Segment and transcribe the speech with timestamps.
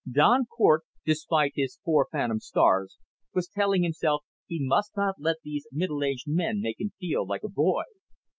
[0.11, 2.97] Don Cort, despite his four phantom stars,
[3.35, 7.43] was telling himself he must not let these middle aged men make him feel like
[7.43, 7.83] a boy.